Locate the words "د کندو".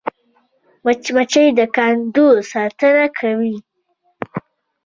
1.57-2.27